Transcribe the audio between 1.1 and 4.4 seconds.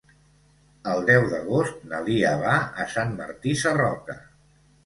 d'agost na Lia va a Sant Martí Sarroca.